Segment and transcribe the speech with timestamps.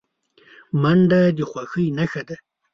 [0.81, 2.35] منډه د خوښۍ نښه ده